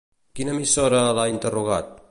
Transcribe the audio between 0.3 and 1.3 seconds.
Quina emissora l'ha